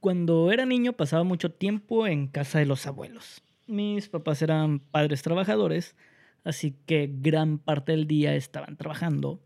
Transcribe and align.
Cuando 0.00 0.52
era 0.52 0.66
niño 0.66 0.92
pasaba 0.92 1.24
mucho 1.24 1.50
tiempo 1.50 2.06
en 2.06 2.26
casa 2.26 2.58
de 2.58 2.66
los 2.66 2.86
abuelos. 2.86 3.42
Mis 3.66 4.08
papás 4.08 4.42
eran 4.42 4.78
padres 4.78 5.22
trabajadores, 5.22 5.96
así 6.44 6.76
que 6.86 7.10
gran 7.12 7.58
parte 7.58 7.92
del 7.92 8.06
día 8.06 8.34
estaban 8.36 8.76
trabajando 8.76 9.40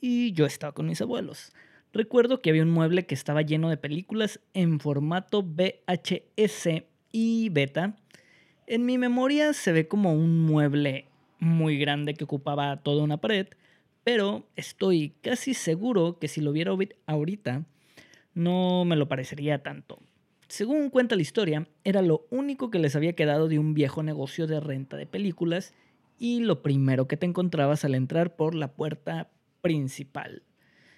y 0.00 0.32
yo 0.32 0.46
estaba 0.46 0.72
con 0.72 0.86
mis 0.86 1.00
abuelos. 1.00 1.52
Recuerdo 1.92 2.40
que 2.40 2.50
había 2.50 2.62
un 2.62 2.70
mueble 2.70 3.06
que 3.06 3.14
estaba 3.14 3.42
lleno 3.42 3.68
de 3.68 3.76
películas 3.76 4.40
en 4.54 4.80
formato 4.80 5.42
VHS 5.42 6.84
y 7.10 7.48
beta. 7.50 7.96
En 8.66 8.86
mi 8.86 8.98
memoria 8.98 9.52
se 9.52 9.72
ve 9.72 9.88
como 9.88 10.12
un 10.12 10.42
mueble 10.42 11.08
muy 11.38 11.78
grande 11.78 12.14
que 12.14 12.24
ocupaba 12.24 12.82
toda 12.82 13.02
una 13.02 13.16
pared, 13.18 13.48
pero 14.04 14.46
estoy 14.56 15.14
casi 15.20 15.52
seguro 15.52 16.18
que 16.18 16.28
si 16.28 16.40
lo 16.40 16.52
viera 16.52 16.72
ahorita 17.06 17.64
no 18.36 18.84
me 18.84 18.96
lo 18.96 19.08
parecería 19.08 19.62
tanto. 19.62 19.98
Según 20.46 20.90
cuenta 20.90 21.16
la 21.16 21.22
historia, 21.22 21.66
era 21.82 22.02
lo 22.02 22.26
único 22.30 22.70
que 22.70 22.78
les 22.78 22.94
había 22.94 23.14
quedado 23.14 23.48
de 23.48 23.58
un 23.58 23.74
viejo 23.74 24.04
negocio 24.04 24.46
de 24.46 24.60
renta 24.60 24.96
de 24.96 25.06
películas 25.06 25.74
y 26.18 26.40
lo 26.40 26.62
primero 26.62 27.08
que 27.08 27.16
te 27.16 27.26
encontrabas 27.26 27.84
al 27.84 27.94
entrar 27.94 28.36
por 28.36 28.54
la 28.54 28.68
puerta 28.68 29.30
principal. 29.62 30.42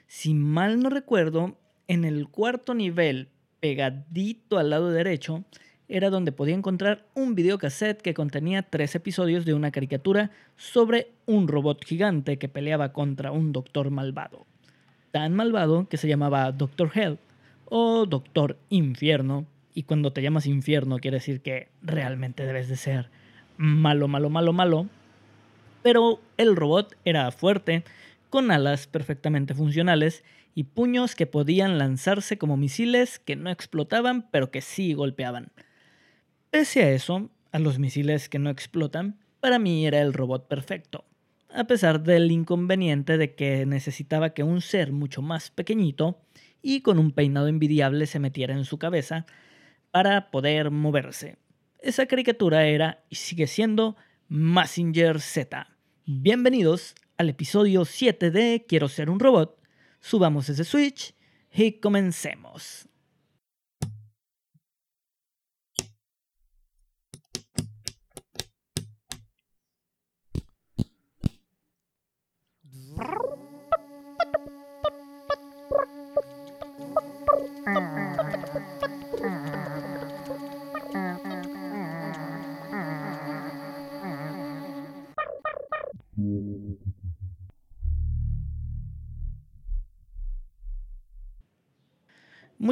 Si 0.06 0.34
mal 0.34 0.80
no 0.80 0.90
recuerdo, 0.90 1.56
en 1.86 2.04
el 2.04 2.28
cuarto 2.28 2.74
nivel, 2.74 3.28
pegadito 3.60 4.58
al 4.58 4.70
lado 4.70 4.90
derecho, 4.90 5.44
era 5.88 6.10
donde 6.10 6.32
podía 6.32 6.54
encontrar 6.54 7.06
un 7.14 7.34
videocassette 7.34 8.02
que 8.02 8.14
contenía 8.14 8.62
tres 8.62 8.94
episodios 8.94 9.44
de 9.44 9.54
una 9.54 9.70
caricatura 9.70 10.32
sobre 10.56 11.12
un 11.24 11.48
robot 11.48 11.84
gigante 11.84 12.36
que 12.36 12.48
peleaba 12.48 12.92
contra 12.92 13.32
un 13.32 13.52
doctor 13.52 13.90
malvado. 13.90 14.44
Tan 15.12 15.34
malvado 15.34 15.88
que 15.88 15.96
se 15.96 16.08
llamaba 16.08 16.52
Doctor 16.52 16.90
Hell 16.94 17.18
o 17.70 18.06
Doctor 18.06 18.58
Infierno. 18.68 19.46
Y 19.74 19.84
cuando 19.84 20.12
te 20.12 20.22
llamas 20.22 20.46
infierno 20.46 20.98
quiere 20.98 21.18
decir 21.18 21.40
que 21.40 21.68
realmente 21.82 22.44
debes 22.44 22.68
de 22.68 22.76
ser 22.76 23.10
malo, 23.56 24.08
malo, 24.08 24.30
malo, 24.30 24.52
malo. 24.52 24.86
Pero 25.82 26.20
el 26.36 26.56
robot 26.56 26.96
era 27.04 27.30
fuerte, 27.30 27.84
con 28.30 28.50
alas 28.50 28.86
perfectamente 28.86 29.54
funcionales 29.54 30.24
y 30.54 30.64
puños 30.64 31.14
que 31.14 31.26
podían 31.26 31.78
lanzarse 31.78 32.38
como 32.38 32.56
misiles 32.56 33.18
que 33.18 33.36
no 33.36 33.50
explotaban 33.50 34.28
pero 34.30 34.50
que 34.50 34.60
sí 34.60 34.92
golpeaban. 34.92 35.52
Pese 36.50 36.82
a 36.82 36.90
eso, 36.90 37.30
a 37.52 37.58
los 37.58 37.78
misiles 37.78 38.28
que 38.28 38.38
no 38.38 38.50
explotan, 38.50 39.18
para 39.40 39.58
mí 39.58 39.86
era 39.86 40.00
el 40.00 40.12
robot 40.12 40.48
perfecto, 40.48 41.04
a 41.54 41.64
pesar 41.64 42.02
del 42.02 42.30
inconveniente 42.32 43.18
de 43.18 43.34
que 43.34 43.66
necesitaba 43.66 44.30
que 44.30 44.42
un 44.42 44.60
ser 44.60 44.92
mucho 44.92 45.22
más 45.22 45.50
pequeñito 45.50 46.18
y 46.62 46.80
con 46.80 46.98
un 46.98 47.12
peinado 47.12 47.48
envidiable 47.48 48.06
se 48.06 48.18
metiera 48.18 48.54
en 48.54 48.64
su 48.64 48.78
cabeza 48.78 49.26
para 49.90 50.30
poder 50.30 50.70
moverse. 50.70 51.38
Esa 51.78 52.06
caricatura 52.06 52.66
era 52.66 53.04
y 53.08 53.16
sigue 53.16 53.46
siendo 53.46 53.96
Massinger 54.28 55.20
Z. 55.20 55.68
Bienvenidos 56.04 56.94
al 57.16 57.28
episodio 57.28 57.84
7 57.84 58.30
de 58.30 58.64
Quiero 58.68 58.88
ser 58.88 59.10
un 59.10 59.20
robot. 59.20 59.60
Subamos 60.00 60.48
ese 60.48 60.64
switch 60.64 61.14
y 61.52 61.72
comencemos. 61.80 62.87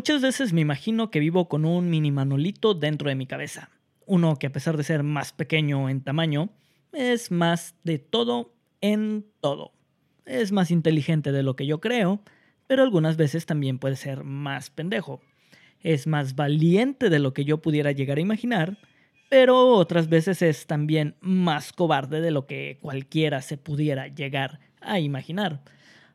Muchas 0.07 0.23
veces 0.23 0.53
me 0.53 0.61
imagino 0.61 1.11
que 1.11 1.19
vivo 1.19 1.49
con 1.49 1.65
un 1.65 1.91
mini 1.91 2.13
manolito 2.13 2.75
dentro 2.75 3.09
de 3.09 3.17
mi 3.17 3.27
cabeza. 3.27 3.71
Uno 4.07 4.37
que 4.37 4.47
a 4.47 4.53
pesar 4.53 4.77
de 4.77 4.85
ser 4.85 5.03
más 5.03 5.33
pequeño 5.33 5.89
en 5.89 6.01
tamaño, 6.01 6.51
es 6.93 7.33
más 7.33 7.75
de 7.83 7.99
todo 7.99 8.55
en 8.81 9.27
todo. 9.41 9.73
Es 10.25 10.53
más 10.53 10.71
inteligente 10.71 11.33
de 11.33 11.43
lo 11.43 11.57
que 11.57 11.67
yo 11.67 11.81
creo, 11.81 12.21
pero 12.69 12.85
algunas 12.85 13.17
veces 13.17 13.47
también 13.47 13.81
puede 13.81 13.97
ser 13.97 14.23
más 14.23 14.71
pendejo. 14.71 15.23
Es 15.81 16.07
más 16.07 16.37
valiente 16.37 17.11
de 17.11 17.19
lo 17.19 17.35
que 17.35 17.45
yo 17.45 17.61
pudiera 17.61 17.91
llegar 17.91 18.19
a 18.19 18.21
imaginar, 18.21 18.79
pero 19.29 19.71
otras 19.71 20.09
veces 20.09 20.41
es 20.41 20.69
también 20.69 21.17
más 21.21 21.73
cobarde 21.73 22.21
de 22.21 22.31
lo 22.31 22.47
que 22.47 22.79
cualquiera 22.81 23.43
se 23.43 23.57
pudiera 23.57 24.07
llegar 24.07 24.61
a 24.81 25.01
imaginar. 25.01 25.63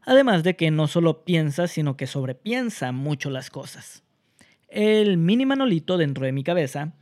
Además 0.04 0.44
de 0.44 0.56
que 0.56 0.72
no 0.72 0.88
solo 0.88 1.24
piensa, 1.24 1.68
sino 1.68 1.96
que 1.96 2.08
sobrepiensa 2.08 2.92
mucho 2.92 3.30
las 3.30 3.50
cosas. 3.50 4.04
El 4.68 5.18
mini 5.18 5.46
manolito 5.46 5.98
dentro 5.98 6.26
de 6.26 6.32
mi 6.32 6.44
cabeza 6.44 6.94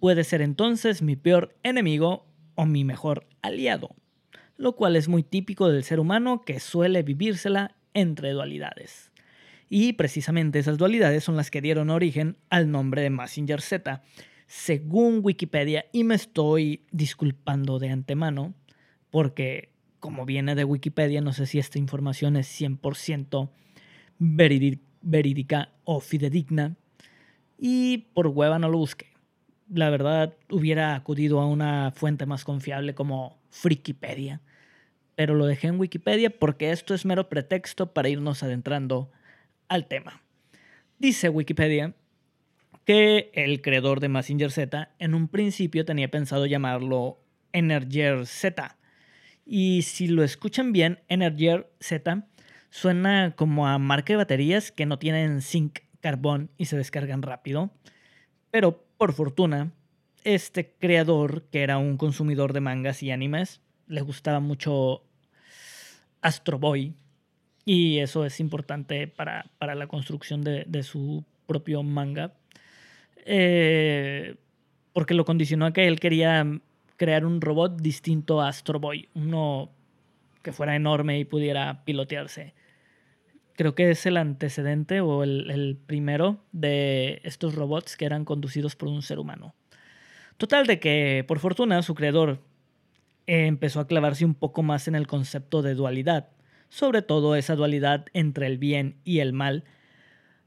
puede 0.00 0.24
ser 0.24 0.40
entonces 0.40 1.02
mi 1.02 1.16
peor 1.16 1.56
enemigo 1.62 2.26
o 2.54 2.64
mi 2.64 2.84
mejor 2.84 3.26
aliado, 3.42 3.94
lo 4.56 4.76
cual 4.76 4.96
es 4.96 5.08
muy 5.08 5.22
típico 5.22 5.68
del 5.68 5.84
ser 5.84 6.00
humano 6.00 6.42
que 6.42 6.60
suele 6.60 7.02
vivírsela 7.02 7.76
entre 7.94 8.30
dualidades. 8.30 9.10
Y 9.68 9.94
precisamente 9.94 10.58
esas 10.58 10.78
dualidades 10.78 11.24
son 11.24 11.36
las 11.36 11.50
que 11.50 11.60
dieron 11.60 11.90
origen 11.90 12.38
al 12.48 12.70
nombre 12.70 13.02
de 13.02 13.10
Messenger 13.10 13.60
Z, 13.60 14.02
según 14.46 15.20
Wikipedia, 15.22 15.84
y 15.92 16.04
me 16.04 16.14
estoy 16.14 16.86
disculpando 16.90 17.78
de 17.78 17.90
antemano 17.90 18.54
porque 19.10 19.72
como 20.00 20.24
viene 20.26 20.54
de 20.54 20.64
Wikipedia, 20.64 21.20
no 21.20 21.32
sé 21.32 21.46
si 21.46 21.58
esta 21.58 21.78
información 21.78 22.36
es 22.36 22.48
100% 22.60 23.50
verídica 24.18 25.70
o 25.84 26.00
fidedigna. 26.00 26.76
Y 27.58 27.98
por 28.14 28.28
hueva 28.28 28.58
no 28.58 28.68
lo 28.68 28.78
busqué. 28.78 29.06
La 29.68 29.90
verdad, 29.90 30.34
hubiera 30.50 30.94
acudido 30.94 31.40
a 31.40 31.46
una 31.46 31.90
fuente 31.90 32.26
más 32.26 32.44
confiable 32.44 32.94
como 32.94 33.38
Frikipedia. 33.50 34.40
Pero 35.14 35.34
lo 35.34 35.46
dejé 35.46 35.66
en 35.66 35.80
Wikipedia 35.80 36.30
porque 36.30 36.70
esto 36.70 36.94
es 36.94 37.04
mero 37.04 37.28
pretexto 37.28 37.92
para 37.92 38.08
irnos 38.08 38.42
adentrando 38.42 39.10
al 39.68 39.86
tema. 39.86 40.22
Dice 40.98 41.28
Wikipedia 41.28 41.94
que 42.84 43.30
el 43.34 43.60
creador 43.60 44.00
de 44.00 44.08
Messenger 44.08 44.50
Z 44.50 44.94
en 44.98 45.14
un 45.14 45.28
principio 45.28 45.84
tenía 45.84 46.10
pensado 46.10 46.46
llamarlo 46.46 47.18
Energer 47.52 48.26
Z 48.26 48.77
y 49.50 49.80
si 49.80 50.08
lo 50.08 50.22
escuchan 50.22 50.72
bien, 50.72 51.00
Energier 51.08 51.72
Z 51.80 52.26
suena 52.68 53.34
como 53.34 53.66
a 53.66 53.78
marca 53.78 54.12
de 54.12 54.18
baterías 54.18 54.70
que 54.70 54.84
no 54.84 54.98
tienen 54.98 55.40
zinc, 55.40 55.78
carbón 56.00 56.50
y 56.58 56.66
se 56.66 56.76
descargan 56.76 57.22
rápido. 57.22 57.70
Pero 58.50 58.84
por 58.98 59.14
fortuna, 59.14 59.72
este 60.22 60.74
creador, 60.78 61.44
que 61.50 61.62
era 61.62 61.78
un 61.78 61.96
consumidor 61.96 62.52
de 62.52 62.60
mangas 62.60 63.02
y 63.02 63.10
animes, 63.10 63.62
le 63.86 64.02
gustaba 64.02 64.38
mucho 64.38 65.02
Astro 66.20 66.58
Boy. 66.58 66.92
Y 67.64 68.00
eso 68.00 68.26
es 68.26 68.40
importante 68.40 69.08
para, 69.08 69.46
la 69.60 69.86
construcción 69.86 70.42
de, 70.42 70.82
su 70.82 71.24
propio 71.46 71.82
manga. 71.82 72.34
Eh, 73.24 74.36
porque 74.92 75.14
lo 75.14 75.24
condicionó 75.24 75.64
a 75.64 75.72
que 75.72 75.86
él 75.86 76.00
quería 76.00 76.60
crear 76.98 77.24
un 77.24 77.40
robot 77.40 77.80
distinto 77.80 78.42
a 78.42 78.48
Astro 78.48 78.80
Boy, 78.80 79.08
uno 79.14 79.70
que 80.42 80.52
fuera 80.52 80.76
enorme 80.76 81.18
y 81.18 81.24
pudiera 81.24 81.84
pilotearse. 81.84 82.54
Creo 83.56 83.74
que 83.74 83.90
es 83.90 84.04
el 84.04 84.16
antecedente 84.16 85.00
o 85.00 85.22
el, 85.22 85.78
primero 85.86 86.44
de 86.52 87.20
estos 87.24 87.54
robots 87.54 87.96
que 87.96 88.04
eran 88.04 88.24
conducidos 88.24 88.76
por 88.76 88.88
un 88.88 89.02
ser 89.02 89.18
humano. 89.18 89.54
Total 90.36 90.66
de 90.66 90.78
que, 90.78 91.24
por 91.26 91.38
fortuna, 91.38 91.82
su 91.82 91.94
creador 91.94 92.40
empezó 93.26 93.80
a 93.80 93.86
clavarse 93.86 94.24
un 94.24 94.34
poco 94.34 94.62
más 94.62 94.86
en 94.88 94.94
el 94.94 95.06
concepto 95.06 95.62
de 95.62 95.74
dualidad, 95.74 96.28
sobre 96.68 97.02
todo 97.02 97.36
esa 97.36 97.56
dualidad 97.56 98.06
entre 98.12 98.46
el 98.46 98.58
bien 98.58 98.96
y 99.04 99.20
el 99.20 99.32
mal. 99.32 99.64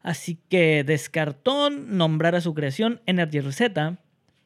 Así 0.02 0.40
que 0.50 0.84
descartó 0.84 1.70
nombrar 1.70 2.36
a 2.36 2.42
su 2.42 2.54
creación 2.54 3.02
Energy 3.06 3.40
Rosetta 3.40 4.00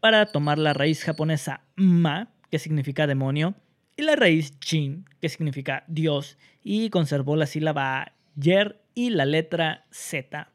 para 0.05 0.27
tomar 0.27 0.59
la 0.59 0.73
raíz 0.73 1.03
japonesa 1.03 1.61
ma, 1.75 2.31
que 2.51 2.59
significa 2.59 3.07
demonio, 3.07 3.55
y 3.97 4.03
la 4.03 4.15
raíz 4.15 4.59
chin, 4.59 5.09
que 5.19 5.29
significa 5.29 5.83
Dios, 5.87 6.37
y 6.61 6.91
conservó 6.91 7.35
la 7.35 7.47
sílaba 7.47 8.13
yer 8.35 8.83
y 8.93 9.09
la 9.09 9.25
letra 9.25 9.87
z. 9.89 10.47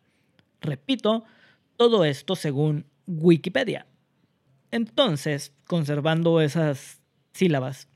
Repito, 0.61 1.25
todo 1.76 2.05
esto 2.05 2.37
según 2.37 2.87
Wikipedia. 3.08 3.88
Entonces, 4.70 5.53
conservando 5.67 6.41
esas 6.41 7.00
sílabas 7.32 7.88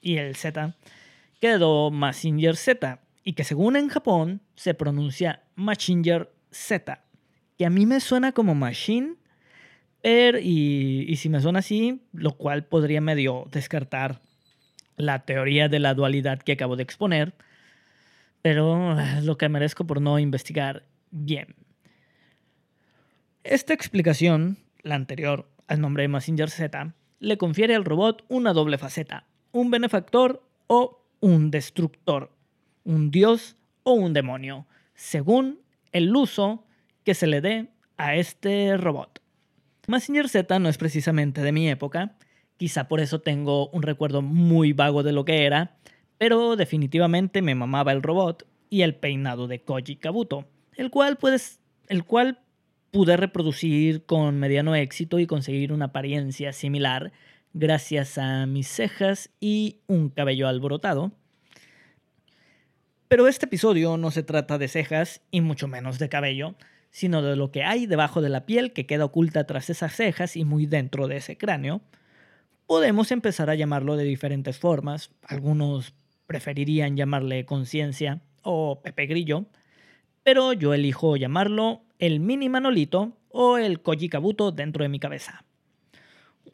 y 0.00 0.18
el 0.18 0.36
z, 0.36 0.76
quedó 1.40 1.90
Massinger 1.90 2.54
Z, 2.54 3.00
y 3.24 3.32
que 3.32 3.42
según 3.42 3.74
en 3.74 3.88
Japón 3.88 4.40
se 4.54 4.72
pronuncia 4.74 5.42
Machinger 5.56 6.32
Z, 6.52 7.04
que 7.58 7.66
a 7.66 7.70
mí 7.70 7.86
me 7.86 7.98
suena 7.98 8.30
como 8.30 8.54
machine, 8.54 9.16
y, 10.04 11.14
si 11.16 11.28
me 11.28 11.40
suena 11.40 11.60
así, 11.60 12.02
lo 12.12 12.32
cual 12.32 12.64
podría 12.64 13.00
medio 13.00 13.46
descartar 13.50 14.20
la 14.96 15.24
teoría 15.24 15.68
de 15.68 15.78
la 15.78 15.94
dualidad 15.94 16.40
que 16.40 16.52
acabo 16.52 16.76
de 16.76 16.82
exponer, 16.82 17.34
pero 18.42 18.98
es 18.98 19.24
lo 19.24 19.38
que 19.38 19.48
merezco 19.48 19.86
por 19.86 20.00
no 20.00 20.18
investigar 20.18 20.84
bien. 21.10 21.54
Esta 23.44 23.74
explicación, 23.74 24.58
la 24.82 24.96
anterior 24.96 25.48
al 25.68 25.80
nombre 25.80 26.02
de 26.02 26.08
Messenger 26.08 26.50
Z, 26.50 26.94
le 27.20 27.38
confiere 27.38 27.74
al 27.74 27.84
robot 27.84 28.24
una 28.28 28.52
doble 28.52 28.78
faceta, 28.78 29.26
un 29.52 29.70
benefactor 29.70 30.42
o 30.66 31.04
un 31.20 31.50
destructor, 31.50 32.32
un 32.84 33.10
dios 33.10 33.56
o 33.84 33.92
un 33.92 34.12
demonio, 34.12 34.66
según 34.94 35.60
el 35.92 36.14
uso 36.14 36.64
que 37.04 37.14
se 37.14 37.26
le 37.26 37.40
dé 37.40 37.68
a 37.96 38.16
este 38.16 38.76
robot. 38.76 39.21
Messenger 39.86 40.28
Z 40.28 40.58
no 40.58 40.68
es 40.68 40.78
precisamente 40.78 41.42
de 41.42 41.52
mi 41.52 41.68
época, 41.68 42.16
quizá 42.56 42.88
por 42.88 43.00
eso 43.00 43.20
tengo 43.20 43.68
un 43.70 43.82
recuerdo 43.82 44.22
muy 44.22 44.72
vago 44.72 45.02
de 45.02 45.12
lo 45.12 45.24
que 45.24 45.44
era, 45.44 45.76
pero 46.18 46.54
definitivamente 46.54 47.42
me 47.42 47.54
mamaba 47.54 47.92
el 47.92 48.02
robot 48.02 48.46
y 48.70 48.82
el 48.82 48.94
peinado 48.94 49.48
de 49.48 49.60
Koji 49.60 49.96
Kabuto, 49.96 50.46
el 50.76 50.90
cual, 50.90 51.16
puedes, 51.16 51.58
el 51.88 52.04
cual 52.04 52.38
pude 52.92 53.16
reproducir 53.16 54.04
con 54.06 54.38
mediano 54.38 54.76
éxito 54.76 55.18
y 55.18 55.26
conseguir 55.26 55.72
una 55.72 55.86
apariencia 55.86 56.52
similar 56.52 57.12
gracias 57.54 58.18
a 58.18 58.46
mis 58.46 58.68
cejas 58.68 59.30
y 59.40 59.80
un 59.88 60.10
cabello 60.10 60.46
alborotado. 60.46 61.12
Pero 63.08 63.28
este 63.28 63.46
episodio 63.46 63.96
no 63.96 64.10
se 64.10 64.22
trata 64.22 64.56
de 64.58 64.68
cejas 64.68 65.20
y 65.30 65.40
mucho 65.40 65.68
menos 65.68 65.98
de 65.98 66.08
cabello, 66.08 66.54
sino 66.92 67.22
de 67.22 67.36
lo 67.36 67.50
que 67.50 67.64
hay 67.64 67.86
debajo 67.86 68.20
de 68.20 68.28
la 68.28 68.46
piel 68.46 68.72
que 68.72 68.86
queda 68.86 69.06
oculta 69.06 69.44
tras 69.44 69.70
esas 69.70 69.96
cejas 69.96 70.36
y 70.36 70.44
muy 70.44 70.66
dentro 70.66 71.08
de 71.08 71.16
ese 71.16 71.36
cráneo. 71.36 71.80
Podemos 72.66 73.10
empezar 73.10 73.50
a 73.50 73.54
llamarlo 73.54 73.96
de 73.96 74.04
diferentes 74.04 74.58
formas. 74.58 75.10
Algunos 75.22 75.94
preferirían 76.26 76.96
llamarle 76.96 77.46
conciencia 77.46 78.20
o 78.42 78.82
Pepe 78.82 79.06
Grillo, 79.06 79.46
pero 80.22 80.52
yo 80.52 80.74
elijo 80.74 81.16
llamarlo 81.16 81.82
el 81.98 82.20
mini 82.20 82.50
Manolito 82.50 83.16
o 83.30 83.56
el 83.56 83.80
Koji 83.80 84.10
Kabuto 84.10 84.52
dentro 84.52 84.82
de 84.82 84.90
mi 84.90 85.00
cabeza. 85.00 85.44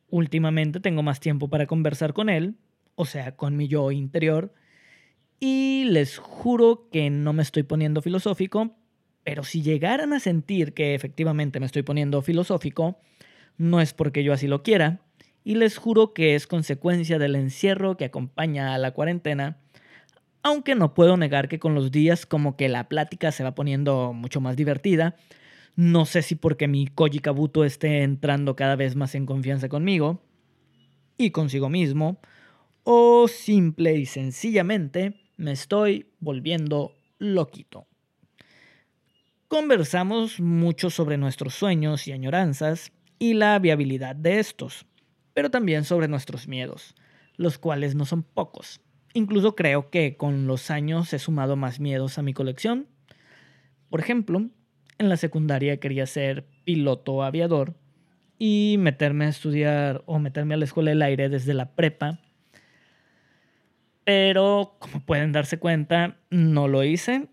Últimamente 0.08 0.78
tengo 0.78 1.02
más 1.02 1.18
tiempo 1.18 1.48
para 1.48 1.66
conversar 1.66 2.12
con 2.14 2.28
él, 2.28 2.54
o 2.94 3.06
sea, 3.06 3.34
con 3.34 3.56
mi 3.56 3.66
yo 3.66 3.90
interior, 3.90 4.54
y 5.40 5.84
les 5.88 6.18
juro 6.18 6.88
que 6.90 7.10
no 7.10 7.32
me 7.32 7.42
estoy 7.42 7.64
poniendo 7.64 8.02
filosófico, 8.02 8.77
pero 9.28 9.44
si 9.44 9.60
llegaran 9.60 10.14
a 10.14 10.20
sentir 10.20 10.72
que 10.72 10.94
efectivamente 10.94 11.60
me 11.60 11.66
estoy 11.66 11.82
poniendo 11.82 12.22
filosófico, 12.22 12.98
no 13.58 13.78
es 13.82 13.92
porque 13.92 14.24
yo 14.24 14.32
así 14.32 14.46
lo 14.46 14.62
quiera, 14.62 15.02
y 15.44 15.56
les 15.56 15.76
juro 15.76 16.14
que 16.14 16.34
es 16.34 16.46
consecuencia 16.46 17.18
del 17.18 17.36
encierro 17.36 17.98
que 17.98 18.06
acompaña 18.06 18.72
a 18.72 18.78
la 18.78 18.92
cuarentena, 18.92 19.58
aunque 20.42 20.74
no 20.74 20.94
puedo 20.94 21.18
negar 21.18 21.48
que 21.48 21.58
con 21.58 21.74
los 21.74 21.90
días 21.90 22.24
como 22.24 22.56
que 22.56 22.70
la 22.70 22.88
plática 22.88 23.30
se 23.30 23.44
va 23.44 23.54
poniendo 23.54 24.14
mucho 24.14 24.40
más 24.40 24.56
divertida. 24.56 25.14
No 25.76 26.06
sé 26.06 26.22
si 26.22 26.34
porque 26.34 26.66
mi 26.66 26.86
Koji 26.86 27.18
Kabuto 27.18 27.66
esté 27.66 28.04
entrando 28.04 28.56
cada 28.56 28.76
vez 28.76 28.96
más 28.96 29.14
en 29.14 29.26
confianza 29.26 29.68
conmigo 29.68 30.22
y 31.18 31.32
consigo 31.32 31.68
mismo, 31.68 32.18
o 32.82 33.28
simple 33.28 33.94
y 33.94 34.06
sencillamente 34.06 35.20
me 35.36 35.52
estoy 35.52 36.06
volviendo 36.18 36.94
loquito. 37.18 37.88
Conversamos 39.48 40.40
mucho 40.40 40.90
sobre 40.90 41.16
nuestros 41.16 41.54
sueños 41.54 42.06
y 42.06 42.12
añoranzas 42.12 42.92
y 43.18 43.32
la 43.32 43.58
viabilidad 43.58 44.14
de 44.14 44.38
estos, 44.38 44.84
pero 45.32 45.50
también 45.50 45.84
sobre 45.84 46.06
nuestros 46.06 46.48
miedos, 46.48 46.94
los 47.36 47.56
cuales 47.56 47.94
no 47.94 48.04
son 48.04 48.22
pocos. 48.22 48.80
Incluso 49.14 49.56
creo 49.56 49.88
que 49.88 50.16
con 50.18 50.46
los 50.46 50.70
años 50.70 51.12
he 51.14 51.18
sumado 51.18 51.56
más 51.56 51.80
miedos 51.80 52.18
a 52.18 52.22
mi 52.22 52.34
colección. 52.34 52.88
Por 53.88 54.00
ejemplo, 54.00 54.50
en 54.98 55.08
la 55.08 55.16
secundaria 55.16 55.80
quería 55.80 56.06
ser 56.06 56.46
piloto 56.64 57.22
aviador 57.22 57.74
y 58.38 58.76
meterme 58.78 59.24
a 59.24 59.30
estudiar 59.30 60.02
o 60.04 60.18
meterme 60.18 60.54
a 60.54 60.58
la 60.58 60.66
escuela 60.66 60.90
del 60.90 61.02
aire 61.02 61.30
desde 61.30 61.54
la 61.54 61.74
prepa 61.74 62.20
pero 64.08 64.76
como 64.78 65.04
pueden 65.04 65.32
darse 65.32 65.58
cuenta, 65.58 66.16
no 66.30 66.66
lo 66.66 66.82
hice. 66.82 67.28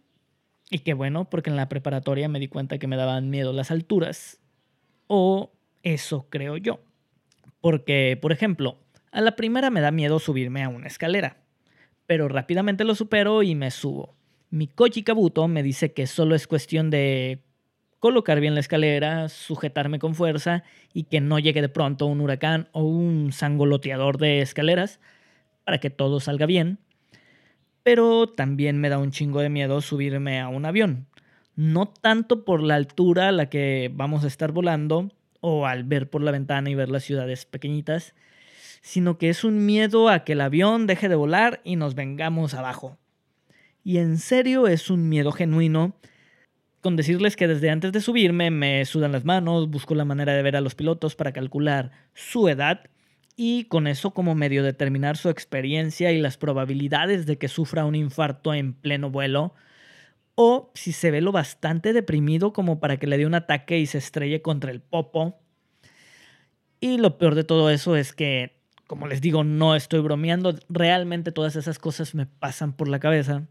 Y 0.70 0.80
qué 0.80 0.94
bueno, 0.94 1.30
porque 1.30 1.50
en 1.50 1.56
la 1.56 1.70
preparatoria 1.70 2.28
me 2.28 2.40
di 2.40 2.48
cuenta 2.48 2.78
que 2.78 2.88
me 2.88 2.96
daban 2.96 3.30
miedo 3.30 3.54
las 3.54 3.72
alturas. 3.72 4.42
O 5.08 5.52
eso 5.84 6.28
creo 6.30 6.58
yo. 6.58 6.80
Porque, 7.62 8.18
por 8.20 8.32
ejemplo, 8.32 8.80
a 9.12 9.22
la 9.22 9.36
primera 9.36 9.70
me 9.70 9.82
da 9.82 9.92
miedo 9.92 10.20
subirme 10.20 10.64
a 10.64 10.70
una 10.70 10.88
escalera. 10.88 11.38
Pero 12.08 12.28
rápidamente 12.28 12.84
lo 12.84 12.96
supero 12.96 13.44
y 13.44 13.56
me 13.56 13.72
subo. 13.72 14.16
Mi 14.50 14.68
Koji 14.68 15.04
Kabuto 15.04 15.48
me 15.48 15.64
dice 15.64 15.94
que 15.94 16.08
solo 16.08 16.36
es 16.36 16.48
cuestión 16.48 16.90
de 16.90 17.44
colocar 18.00 18.40
bien 18.40 18.54
la 18.54 18.60
escalera, 18.60 19.30
sujetarme 19.30 20.00
con 20.00 20.14
fuerza 20.14 20.64
y 20.94 21.06
que 21.06 21.22
no 21.22 21.40
llegue 21.40 21.62
de 21.62 21.70
pronto 21.70 22.06
un 22.06 22.22
huracán 22.22 22.70
o 22.72 22.84
un 22.84 23.32
sangoloteador 23.32 24.18
de 24.18 24.42
escaleras 24.42 25.00
para 25.64 25.80
que 25.80 25.90
todo 25.90 26.20
salga 26.20 26.46
bien. 26.46 26.78
Pero 27.86 28.26
también 28.26 28.80
me 28.82 28.90
da 28.90 28.98
un 28.98 29.12
chingo 29.12 29.42
de 29.42 29.50
miedo 29.50 29.80
subirme 29.80 30.42
a 30.42 30.48
un 30.48 30.66
avión. 30.66 31.06
No 31.56 31.88
tanto 31.88 32.44
por 32.44 32.64
la 32.64 32.74
altura 32.74 33.28
a 33.28 33.32
la 33.32 33.48
que 33.48 33.92
vamos 33.94 34.24
a 34.24 34.28
estar 34.28 34.52
volando 34.52 35.12
o 35.40 35.68
al 35.68 35.84
ver 35.84 36.10
por 36.10 36.24
la 36.24 36.32
ventana 36.32 36.72
y 36.72 36.74
ver 36.74 36.90
las 36.90 37.04
ciudades 37.04 37.46
pequeñitas, 37.46 38.16
sino 38.82 39.20
que 39.20 39.30
es 39.30 39.44
un 39.44 39.68
miedo 39.68 40.10
a 40.10 40.24
que 40.24 40.32
el 40.32 40.42
avión 40.42 40.88
deje 40.88 41.10
de 41.10 41.16
volar 41.16 41.62
y 41.64 41.76
nos 41.76 41.94
vengamos 41.94 42.56
abajo. 42.56 42.98
Y 43.84 44.00
en 44.00 44.18
serio 44.18 44.66
es 44.66 44.90
un 44.90 45.08
miedo 45.08 45.32
genuino 45.32 45.96
con 46.82 46.96
decirles 46.96 47.36
que 47.36 47.48
desde 47.48 47.70
antes 47.70 47.92
de 47.92 48.02
subirme 48.02 48.50
me 48.50 48.84
sudan 48.86 49.12
las 49.12 49.26
manos, 49.26 49.70
busco 49.70 49.94
la 49.94 50.06
manera 50.06 50.34
de 50.34 50.42
ver 50.42 50.56
a 50.56 50.62
los 50.62 50.74
pilotos 50.74 51.16
para 51.16 51.34
calcular 51.34 51.92
su 52.16 52.50
edad 52.50 52.90
y 53.36 53.66
con 53.66 53.88
eso 53.88 54.12
como 54.12 54.36
medio 54.36 54.64
determinar 54.64 55.18
su 55.18 55.30
experiencia 55.30 56.12
y 56.12 56.20
las 56.20 56.38
probabilidades 56.38 57.26
de 57.26 57.38
que 57.38 57.48
sufra 57.48 57.86
un 57.86 57.96
infarto 57.96 58.54
en 58.54 58.74
pleno 58.74 59.10
vuelo, 59.10 59.54
o 60.36 60.72
si 60.74 60.92
se 60.92 61.12
ve 61.12 61.22
lo 61.22 61.32
bastante 61.32 61.94
deprimido 61.94 62.54
como 62.54 62.80
para 62.80 62.98
que 62.98 63.08
le 63.08 63.18
dé 63.18 63.26
un 63.26 63.36
ataque 63.36 63.80
y 63.80 63.86
se 63.86 63.98
estrelle 63.98 64.42
contra 64.42 64.72
el 64.72 64.82
popo. 64.82 65.40
Y 66.80 66.98
lo 66.98 67.18
peor 67.18 67.36
de 67.36 67.44
todo 67.44 67.70
eso 67.70 67.96
es 67.96 68.14
que, 68.14 68.60
como 68.88 69.08
les 69.08 69.22
digo, 69.22 69.44
no 69.44 69.76
estoy 69.76 70.02
bromeando, 70.02 70.56
realmente 70.70 71.32
todas 71.32 71.56
esas 71.56 71.80
cosas 71.80 72.16
me 72.16 72.26
pasan 72.26 72.74
por 72.74 72.88
la 72.88 73.00
cabeza. 73.00 73.48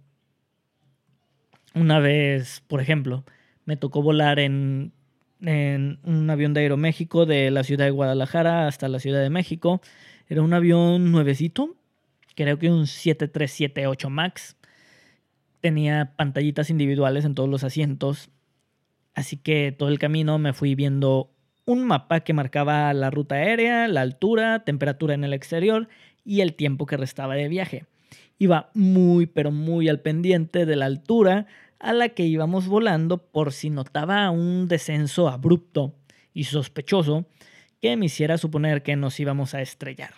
Una 1.75 1.99
vez, 1.99 2.63
por 2.69 2.81
ejemplo, 2.81 3.25
me 3.65 3.77
tocó 3.77 4.03
volar 4.03 4.39
en 4.39 4.93
en 5.41 5.99
un 6.05 6.29
avión 6.31 6.55
de 6.55 6.61
Aeroméxico 6.61 7.27
de 7.27 7.51
la 7.51 7.65
ciudad 7.65 7.85
de 7.85 7.91
Guadalajara 7.91 8.67
hasta 8.67 8.89
la 8.89 8.99
Ciudad 8.99 9.23
de 9.23 9.31
México. 9.31 9.81
Era 10.29 10.43
un 10.43 10.55
avión 10.55 11.13
nuevecito, 11.13 11.77
creo 12.35 12.59
que 12.59 12.71
un 12.71 12.87
7378 12.87 14.11
MAX. 14.11 14.57
Tenía 15.61 16.13
pantallitas 16.17 16.71
individuales 16.71 17.25
en 17.25 17.35
todos 17.35 17.49
los 17.49 17.65
asientos. 17.65 18.31
Así 19.15 19.37
que 19.37 19.73
todo 19.73 19.89
el 19.89 19.99
camino 19.99 20.39
me 20.39 20.53
fui 20.53 20.75
viendo 20.75 21.31
un 21.67 21.85
mapa 21.85 22.21
que 22.21 22.33
marcaba 22.33 22.93
la 22.93 23.11
ruta 23.11 23.37
aérea, 23.37 23.89
la 23.89 24.03
altura, 24.03 24.65
temperatura 24.65 25.15
en 25.15 25.25
el 25.25 25.33
exterior 25.33 25.89
y 26.25 26.41
el 26.41 26.55
tiempo 26.55 26.87
que 26.87 26.97
restaba 26.97 27.35
de 27.35 27.49
viaje. 27.49 27.87
Iba 28.39 28.71
muy 28.75 29.27
pero 29.27 29.51
muy 29.51 29.89
al 29.89 30.01
pendiente 30.01 30.67
de 30.67 30.77
la 30.77 30.87
altura, 30.87 31.47
a 31.79 31.93
la 31.93 32.11
que 32.11 32.25
íbamos 32.25 32.67
volando 32.67 33.19
por 33.19 33.53
si 33.53 33.71
notaba 33.71 34.31
un 34.31 34.69
descenso 34.69 35.29
abrupto 35.29 35.95
y 36.33 36.45
sospechoso 36.45 37.27
que 37.81 37.97
me 37.97 38.07
hiciera 38.07 38.39
suponer 38.39 38.83
que 38.83 38.97
nos 38.97 39.19
íbamos 39.21 39.55
a 39.55 39.61
estrellar. 39.61 40.15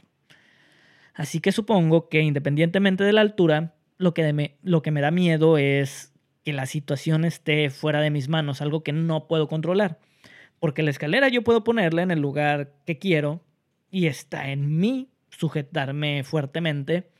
Así 1.14 1.40
que 1.40 1.50
supongo 1.52 2.08
que 2.08 2.20
independientemente 2.20 3.02
de 3.02 3.12
la 3.12 3.22
altura, 3.22 3.74
lo 3.98 4.14
que, 4.14 4.32
me, 4.32 4.56
lo 4.62 4.82
que 4.82 4.90
me 4.90 5.00
da 5.00 5.10
miedo 5.10 5.58
es 5.58 6.12
que 6.44 6.52
la 6.52 6.66
situación 6.66 7.24
esté 7.24 7.70
fuera 7.70 8.00
de 8.00 8.10
mis 8.10 8.28
manos, 8.28 8.60
algo 8.60 8.84
que 8.84 8.92
no 8.92 9.26
puedo 9.26 9.48
controlar. 9.48 9.98
Porque 10.60 10.82
la 10.82 10.90
escalera 10.90 11.28
yo 11.28 11.42
puedo 11.42 11.64
ponerla 11.64 12.02
en 12.02 12.10
el 12.10 12.20
lugar 12.20 12.74
que 12.84 12.98
quiero 12.98 13.42
y 13.90 14.06
está 14.06 14.50
en 14.50 14.78
mí 14.78 15.08
sujetarme 15.30 16.22
fuertemente, 16.22 17.10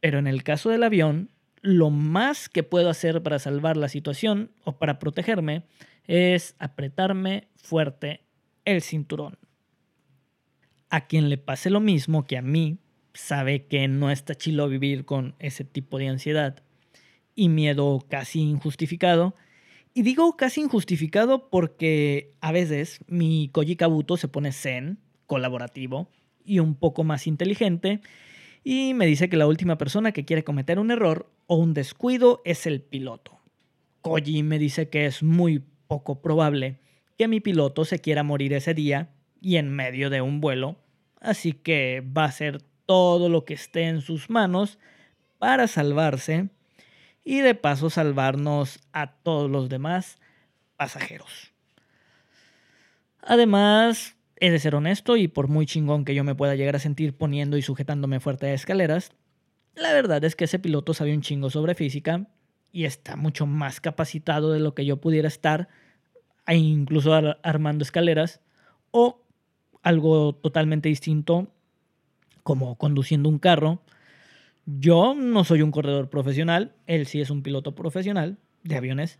pero 0.00 0.18
en 0.18 0.26
el 0.26 0.42
caso 0.42 0.70
del 0.70 0.82
avión 0.82 1.30
lo 1.66 1.90
más 1.90 2.48
que 2.48 2.62
puedo 2.62 2.88
hacer 2.88 3.24
para 3.24 3.40
salvar 3.40 3.76
la 3.76 3.88
situación 3.88 4.52
o 4.62 4.78
para 4.78 5.00
protegerme 5.00 5.64
es 6.06 6.54
apretarme 6.60 7.48
fuerte 7.56 8.20
el 8.64 8.82
cinturón. 8.82 9.36
A 10.90 11.08
quien 11.08 11.28
le 11.28 11.38
pase 11.38 11.68
lo 11.70 11.80
mismo 11.80 12.24
que 12.24 12.38
a 12.38 12.42
mí, 12.42 12.78
sabe 13.14 13.66
que 13.66 13.88
no 13.88 14.12
está 14.12 14.36
chilo 14.36 14.68
vivir 14.68 15.04
con 15.04 15.34
ese 15.40 15.64
tipo 15.64 15.98
de 15.98 16.06
ansiedad 16.06 16.62
y 17.34 17.48
miedo 17.48 18.04
casi 18.08 18.40
injustificado 18.40 19.34
Y 19.92 20.02
digo 20.02 20.36
casi 20.36 20.60
injustificado 20.60 21.50
porque 21.50 22.32
a 22.40 22.52
veces 22.52 23.00
mi 23.08 23.48
Koji 23.50 23.74
Kabuto 23.74 24.16
se 24.16 24.28
pone 24.28 24.52
zen, 24.52 24.98
colaborativo 25.26 26.08
y 26.44 26.60
un 26.60 26.76
poco 26.76 27.02
más 27.02 27.26
inteligente 27.26 28.00
y 28.62 28.94
me 28.94 29.06
dice 29.06 29.28
que 29.28 29.36
la 29.36 29.46
última 29.46 29.78
persona 29.78 30.12
que 30.12 30.24
quiere 30.24 30.44
cometer 30.44 30.78
un 30.78 30.90
error 30.90 31.30
o 31.46 31.56
un 31.56 31.74
descuido 31.74 32.42
es 32.44 32.66
el 32.66 32.82
piloto. 32.82 33.40
Koji 34.02 34.42
me 34.42 34.58
dice 34.58 34.88
que 34.88 35.06
es 35.06 35.22
muy 35.22 35.64
poco 35.86 36.20
probable 36.20 36.80
que 37.16 37.28
mi 37.28 37.40
piloto 37.40 37.84
se 37.84 38.00
quiera 38.00 38.22
morir 38.22 38.52
ese 38.52 38.74
día 38.74 39.10
y 39.40 39.56
en 39.56 39.70
medio 39.70 40.10
de 40.10 40.20
un 40.20 40.40
vuelo, 40.40 40.76
así 41.20 41.52
que 41.52 42.02
va 42.16 42.24
a 42.24 42.28
hacer 42.28 42.62
todo 42.84 43.28
lo 43.28 43.44
que 43.44 43.54
esté 43.54 43.84
en 43.84 44.00
sus 44.00 44.30
manos 44.30 44.78
para 45.38 45.66
salvarse 45.66 46.48
y 47.24 47.40
de 47.40 47.54
paso 47.54 47.90
salvarnos 47.90 48.78
a 48.92 49.12
todos 49.12 49.50
los 49.50 49.68
demás 49.68 50.18
pasajeros. 50.76 51.52
Además, 53.20 54.16
he 54.36 54.50
de 54.50 54.58
ser 54.60 54.76
honesto 54.76 55.16
y 55.16 55.26
por 55.26 55.48
muy 55.48 55.66
chingón 55.66 56.04
que 56.04 56.14
yo 56.14 56.22
me 56.22 56.34
pueda 56.34 56.54
llegar 56.54 56.76
a 56.76 56.80
sentir 56.80 57.16
poniendo 57.16 57.56
y 57.56 57.62
sujetándome 57.62 58.20
fuerte 58.20 58.46
a 58.46 58.54
escaleras, 58.54 59.12
la 59.76 59.92
verdad 59.92 60.24
es 60.24 60.34
que 60.34 60.44
ese 60.44 60.58
piloto 60.58 60.94
sabe 60.94 61.14
un 61.14 61.22
chingo 61.22 61.50
sobre 61.50 61.74
física 61.74 62.26
y 62.72 62.84
está 62.84 63.16
mucho 63.16 63.46
más 63.46 63.80
capacitado 63.80 64.52
de 64.52 64.60
lo 64.60 64.74
que 64.74 64.84
yo 64.84 64.98
pudiera 64.98 65.28
estar, 65.28 65.68
e 66.46 66.56
incluso 66.56 67.14
armando 67.42 67.82
escaleras, 67.82 68.40
o 68.90 69.22
algo 69.82 70.34
totalmente 70.34 70.88
distinto, 70.88 71.48
como 72.42 72.76
conduciendo 72.76 73.28
un 73.28 73.38
carro. 73.38 73.82
Yo 74.66 75.14
no 75.14 75.44
soy 75.44 75.62
un 75.62 75.70
corredor 75.70 76.10
profesional, 76.10 76.74
él 76.86 77.06
sí 77.06 77.20
es 77.20 77.30
un 77.30 77.42
piloto 77.42 77.74
profesional 77.74 78.38
de 78.62 78.76
aviones. 78.76 79.18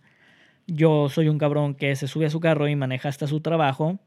Yo 0.66 1.08
soy 1.08 1.28
un 1.28 1.38
cabrón 1.38 1.74
que 1.74 1.94
se 1.96 2.08
sube 2.08 2.26
a 2.26 2.30
su 2.30 2.40
carro 2.40 2.68
y 2.68 2.76
maneja 2.76 3.08
hasta 3.08 3.26
su 3.26 3.40
trabajo 3.40 4.00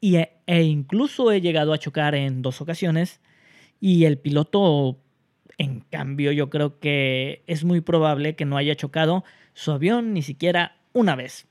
y 0.00 0.16
e 0.16 0.62
incluso 0.62 1.32
he 1.32 1.40
llegado 1.40 1.72
a 1.72 1.78
chocar 1.78 2.14
en 2.14 2.42
dos 2.42 2.60
ocasiones 2.60 3.20
y 3.80 4.04
el 4.04 4.18
piloto, 4.18 4.98
en 5.58 5.80
cambio, 5.80 6.32
yo 6.32 6.50
creo 6.50 6.78
que 6.78 7.42
es 7.46 7.64
muy 7.64 7.80
probable 7.80 8.36
que 8.36 8.44
no 8.44 8.56
haya 8.56 8.74
chocado 8.74 9.24
su 9.52 9.72
avión 9.72 10.12
ni 10.12 10.22
siquiera 10.22 10.76
una 10.92 11.16
vez, 11.16 11.46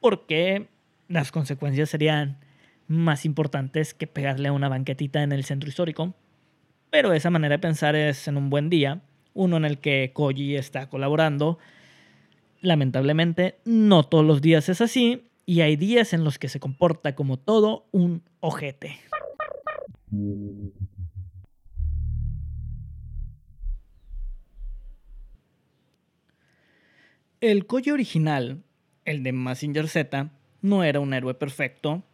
porque 0.00 0.68
las 1.08 1.32
consecuencias 1.32 1.90
serían 1.90 2.38
más 2.86 3.24
importantes 3.24 3.94
que 3.94 4.06
pegarle 4.06 4.48
a 4.48 4.52
una 4.52 4.68
banquetita 4.68 5.22
en 5.22 5.32
el 5.32 5.44
centro 5.44 5.68
histórico. 5.68 6.14
Pero 6.90 7.12
esa 7.12 7.30
manera 7.30 7.56
de 7.56 7.60
pensar 7.60 7.96
es 7.96 8.28
en 8.28 8.36
un 8.36 8.50
buen 8.50 8.68
día, 8.68 9.02
uno 9.34 9.56
en 9.56 9.64
el 9.64 9.78
que 9.78 10.12
Koji 10.12 10.56
está 10.56 10.88
colaborando. 10.88 11.58
Lamentablemente, 12.60 13.58
no 13.64 14.04
todos 14.04 14.24
los 14.24 14.42
días 14.42 14.68
es 14.68 14.80
así, 14.80 15.30
y 15.46 15.62
hay 15.62 15.76
días 15.76 16.12
en 16.12 16.22
los 16.22 16.38
que 16.38 16.48
se 16.48 16.60
comporta 16.60 17.14
como 17.14 17.38
todo 17.38 17.86
un 17.92 18.22
ojete. 18.40 19.00
El 27.42 27.66
Koji 27.66 27.90
original, 27.90 28.62
el 29.04 29.24
de 29.24 29.32
Massinger 29.32 29.88
Z, 29.88 30.30
no 30.60 30.84
era 30.84 31.00
un 31.00 31.12
héroe 31.12 31.34
perfecto. 31.34 32.04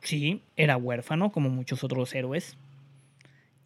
Sí, 0.00 0.42
era 0.56 0.78
huérfano 0.78 1.30
como 1.30 1.50
muchos 1.50 1.84
otros 1.84 2.14
héroes. 2.14 2.56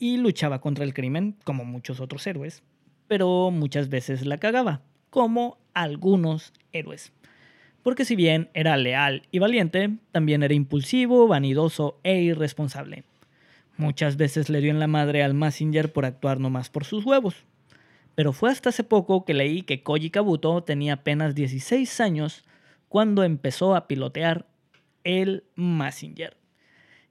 Y 0.00 0.16
luchaba 0.16 0.60
contra 0.60 0.84
el 0.84 0.94
crimen 0.94 1.36
como 1.44 1.64
muchos 1.64 2.00
otros 2.00 2.26
héroes. 2.26 2.64
Pero 3.06 3.52
muchas 3.52 3.88
veces 3.88 4.26
la 4.26 4.38
cagaba, 4.38 4.82
como 5.10 5.58
algunos 5.74 6.52
héroes 6.72 7.12
porque 7.82 8.04
si 8.04 8.14
bien 8.14 8.48
era 8.54 8.76
leal 8.76 9.22
y 9.30 9.38
valiente, 9.40 9.90
también 10.12 10.42
era 10.42 10.54
impulsivo, 10.54 11.26
vanidoso 11.26 11.98
e 12.04 12.20
irresponsable. 12.20 13.04
Muchas 13.76 14.16
veces 14.16 14.48
le 14.48 14.60
dio 14.60 14.70
en 14.70 14.78
la 14.78 14.86
madre 14.86 15.24
al 15.24 15.34
Massinger 15.34 15.92
por 15.92 16.04
actuar 16.04 16.38
nomás 16.38 16.70
por 16.70 16.84
sus 16.84 17.04
huevos. 17.04 17.44
Pero 18.14 18.32
fue 18.32 18.50
hasta 18.50 18.68
hace 18.68 18.84
poco 18.84 19.24
que 19.24 19.34
leí 19.34 19.62
que 19.62 19.82
Koji 19.82 20.10
Kabuto 20.10 20.62
tenía 20.62 20.94
apenas 20.94 21.34
16 21.34 22.00
años 22.00 22.44
cuando 22.88 23.24
empezó 23.24 23.74
a 23.74 23.86
pilotear 23.86 24.46
el 25.04 25.44
Massinger. 25.54 26.36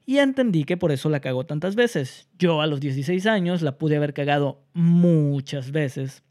Y 0.06 0.18
entendí 0.18 0.64
que 0.64 0.78
por 0.78 0.92
eso 0.92 1.10
la 1.10 1.20
cagó 1.20 1.46
tantas 1.46 1.76
veces. 1.76 2.28
Yo 2.38 2.62
a 2.62 2.68
los 2.68 2.80
16 2.80 3.26
años 3.26 3.62
la 3.62 3.78
pude 3.78 3.98
haber 3.98 4.14
cagado 4.14 4.62
muchas 4.74 5.72
veces, 5.72 6.24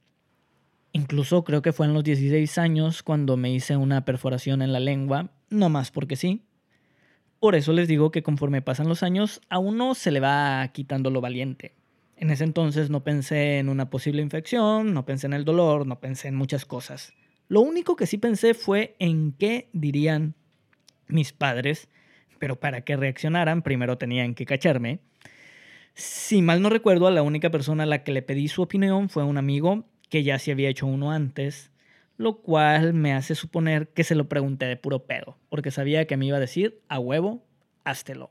Incluso 0.93 1.45
creo 1.45 1.63
que 1.63 1.73
fue 1.73 1.87
en 1.87 1.95
los 1.95 2.03
16 2.03 2.59
años 2.59 3.03
cuando 3.03 3.37
me 3.37 3.53
hice 3.53 3.77
una 3.77 4.05
perforación 4.05 4.61
en 4.61 4.73
la 4.73 4.81
lengua, 4.81 5.31
no 5.49 5.69
más 5.69 5.91
porque 5.91 6.17
sí. 6.17 6.47
Por 7.39 7.55
eso 7.55 7.73
les 7.73 7.87
digo 7.87 8.11
que 8.11 8.23
conforme 8.23 8.61
pasan 8.61 8.89
los 8.89 9.03
años, 9.03 9.41
a 9.49 9.59
uno 9.59 9.95
se 9.95 10.11
le 10.11 10.21
va 10.21 10.67
quitando 10.73 11.11
lo 11.11 11.21
valiente. 11.21 11.77
En 12.21 12.29
ese 12.29 12.45
entonces 12.45 12.91
no 12.91 13.03
pensé 13.03 13.59
en 13.59 13.71
una 13.71 13.89
posible 13.89 14.21
infección, 14.21 14.93
no 14.93 15.07
pensé 15.07 15.27
en 15.27 15.33
el 15.33 15.47
dolor, 15.47 15.87
no 15.87 16.01
pensé 16.01 16.29
en 16.29 16.35
muchas 16.35 16.67
cosas. 16.67 17.15
Lo 17.49 17.63
único 17.63 17.97
que 17.97 18.07
sí 18.07 18.19
pensé 18.19 18.53
fue 18.53 18.95
en 18.99 19.33
qué 19.33 19.71
dirían 19.73 20.35
mis 21.09 21.33
padres, 21.33 21.89
pero 22.39 22.61
para 22.61 22.83
que 22.83 22.95
reaccionaran 22.95 23.63
primero 23.63 23.97
tenían 23.97 24.35
que 24.35 24.45
cacharme. 24.45 25.01
Si 25.95 26.43
mal 26.43 26.61
no 26.61 26.69
recuerdo, 26.69 27.07
a 27.07 27.11
la 27.11 27.23
única 27.23 27.49
persona 27.49 27.85
a 27.85 27.87
la 27.87 28.05
que 28.05 28.13
le 28.13 28.21
pedí 28.21 28.49
su 28.49 28.61
opinión 28.61 29.09
fue 29.09 29.25
un 29.25 29.39
amigo 29.39 29.87
que 30.11 30.23
ya 30.23 30.39
se 30.39 30.53
había 30.53 30.69
hecho 30.69 30.87
uno 30.87 31.13
antes, 31.13 31.71
lo 32.19 32.43
cual 32.43 32.93
me 32.93 33.15
hace 33.15 33.35
suponer 33.35 33.89
que 33.95 34.05
se 34.05 34.15
lo 34.15 34.29
pregunté 34.29 34.67
de 34.67 34.77
puro 34.77 35.07
pedo, 35.07 35.39
porque 35.49 35.71
sabía 35.71 36.07
que 36.07 36.19
me 36.19 36.27
iba 36.27 36.37
a 36.37 36.41
decir, 36.41 36.83
a 36.87 36.99
huevo, 36.99 37.43
háztelo. 37.83 38.31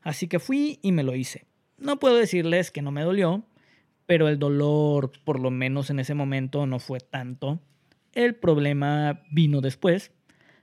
Así 0.00 0.26
que 0.26 0.38
fui 0.38 0.78
y 0.80 0.92
me 0.92 1.02
lo 1.02 1.14
hice. 1.14 1.49
No 1.80 1.98
puedo 1.98 2.16
decirles 2.16 2.70
que 2.70 2.82
no 2.82 2.90
me 2.90 3.02
dolió, 3.02 3.42
pero 4.04 4.28
el 4.28 4.38
dolor, 4.38 5.12
por 5.24 5.40
lo 5.40 5.50
menos 5.50 5.88
en 5.88 5.98
ese 5.98 6.12
momento, 6.12 6.66
no 6.66 6.78
fue 6.78 7.00
tanto. 7.00 7.58
El 8.12 8.34
problema 8.34 9.22
vino 9.30 9.62
después. 9.62 10.12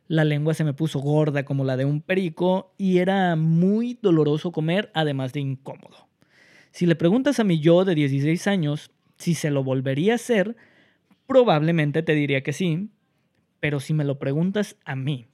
La 0.08 0.24
lengua 0.24 0.54
se 0.54 0.64
me 0.64 0.74
puso 0.74 1.00
gorda 1.00 1.44
como 1.44 1.64
la 1.64 1.76
de 1.76 1.86
un 1.86 2.02
perico 2.02 2.74
y 2.78 3.00
era 3.00 3.36
muy 3.36 3.98
doloroso 4.00 4.52
comer, 4.52 4.92
además 4.94 5.34
de 5.34 5.40
incómodo. 5.40 6.08
Si 6.72 6.86
le 6.86 6.96
preguntas 6.96 7.40
a 7.40 7.44
mi 7.44 7.60
yo 7.60 7.84
de 7.84 7.96
16 7.96 8.46
años, 8.46 8.92
si 9.18 9.34
se 9.34 9.50
lo 9.50 9.64
volvería 9.64 10.14
a 10.14 10.16
hacer, 10.16 10.56
probablemente 11.26 12.04
te 12.04 12.14
diría 12.14 12.44
que 12.44 12.54
sí, 12.54 12.90
pero 13.60 13.80
si 13.80 13.96
me 13.96 14.06
lo 14.06 14.20
preguntas 14.20 14.78
a 14.86 14.96
mí, 14.96 15.26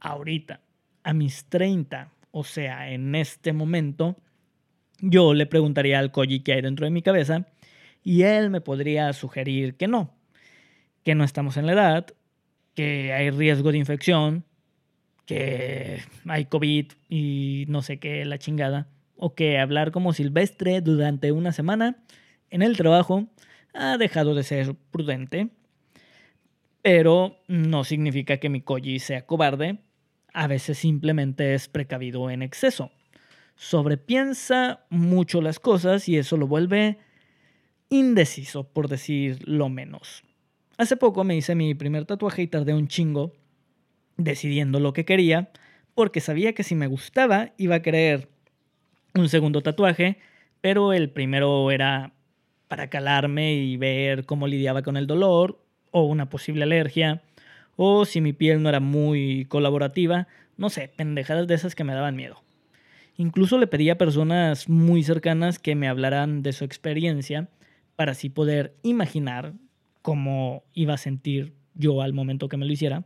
ahorita, 0.00 0.60
a 1.04 1.12
mis 1.14 1.44
30, 1.44 2.10
o 2.32 2.42
sea, 2.42 2.90
en 2.90 3.14
este 3.14 3.52
momento, 3.52 4.16
yo 5.00 5.34
le 5.34 5.46
preguntaría 5.46 5.98
al 5.98 6.12
Koji 6.12 6.40
que 6.40 6.52
hay 6.52 6.62
dentro 6.62 6.84
de 6.84 6.90
mi 6.90 7.02
cabeza 7.02 7.46
y 8.02 8.22
él 8.22 8.50
me 8.50 8.60
podría 8.60 9.12
sugerir 9.12 9.76
que 9.76 9.88
no, 9.88 10.14
que 11.04 11.14
no 11.14 11.24
estamos 11.24 11.56
en 11.56 11.66
la 11.66 11.72
edad, 11.72 12.06
que 12.74 13.12
hay 13.12 13.30
riesgo 13.30 13.72
de 13.72 13.78
infección, 13.78 14.44
que 15.26 16.00
hay 16.26 16.46
COVID 16.46 16.86
y 17.08 17.64
no 17.68 17.82
sé 17.82 17.98
qué, 17.98 18.24
la 18.24 18.38
chingada, 18.38 18.88
o 19.16 19.34
que 19.34 19.58
hablar 19.58 19.92
como 19.92 20.12
silvestre 20.12 20.80
durante 20.80 21.30
una 21.32 21.52
semana 21.52 22.02
en 22.50 22.62
el 22.62 22.76
trabajo 22.76 23.28
ha 23.74 23.96
dejado 23.98 24.34
de 24.34 24.42
ser 24.42 24.74
prudente, 24.90 25.50
pero 26.82 27.36
no 27.46 27.84
significa 27.84 28.38
que 28.38 28.48
mi 28.48 28.62
Koji 28.62 28.98
sea 28.98 29.26
cobarde, 29.26 29.78
a 30.32 30.46
veces 30.46 30.78
simplemente 30.78 31.54
es 31.54 31.68
precavido 31.68 32.30
en 32.30 32.42
exceso. 32.42 32.90
Sobrepiensa 33.62 34.86
mucho 34.88 35.42
las 35.42 35.60
cosas 35.60 36.08
y 36.08 36.16
eso 36.16 36.38
lo 36.38 36.46
vuelve 36.46 36.96
indeciso, 37.90 38.64
por 38.64 38.88
decir 38.88 39.46
lo 39.46 39.68
menos. 39.68 40.24
Hace 40.78 40.96
poco 40.96 41.24
me 41.24 41.36
hice 41.36 41.54
mi 41.54 41.74
primer 41.74 42.06
tatuaje 42.06 42.40
y 42.40 42.46
tardé 42.46 42.72
un 42.72 42.88
chingo 42.88 43.34
decidiendo 44.16 44.80
lo 44.80 44.94
que 44.94 45.04
quería, 45.04 45.50
porque 45.94 46.22
sabía 46.22 46.54
que 46.54 46.62
si 46.62 46.74
me 46.74 46.86
gustaba 46.86 47.52
iba 47.58 47.74
a 47.74 47.82
querer 47.82 48.30
un 49.14 49.28
segundo 49.28 49.60
tatuaje, 49.60 50.16
pero 50.62 50.94
el 50.94 51.10
primero 51.10 51.70
era 51.70 52.14
para 52.66 52.88
calarme 52.88 53.52
y 53.52 53.76
ver 53.76 54.24
cómo 54.24 54.46
lidiaba 54.46 54.80
con 54.80 54.96
el 54.96 55.06
dolor 55.06 55.62
o 55.90 56.04
una 56.04 56.30
posible 56.30 56.62
alergia, 56.62 57.22
o 57.76 58.06
si 58.06 58.22
mi 58.22 58.32
piel 58.32 58.62
no 58.62 58.70
era 58.70 58.80
muy 58.80 59.44
colaborativa, 59.50 60.28
no 60.56 60.70
sé, 60.70 60.88
pendejadas 60.88 61.46
de 61.46 61.56
esas 61.56 61.74
que 61.74 61.84
me 61.84 61.92
daban 61.92 62.16
miedo. 62.16 62.42
Incluso 63.20 63.58
le 63.58 63.66
pedí 63.66 63.90
a 63.90 63.98
personas 63.98 64.70
muy 64.70 65.02
cercanas 65.02 65.58
que 65.58 65.74
me 65.74 65.88
hablaran 65.88 66.42
de 66.42 66.54
su 66.54 66.64
experiencia 66.64 67.50
para 67.94 68.12
así 68.12 68.30
poder 68.30 68.78
imaginar 68.82 69.52
cómo 70.00 70.64
iba 70.72 70.94
a 70.94 70.96
sentir 70.96 71.52
yo 71.74 72.00
al 72.00 72.14
momento 72.14 72.48
que 72.48 72.56
me 72.56 72.64
lo 72.64 72.72
hiciera. 72.72 73.04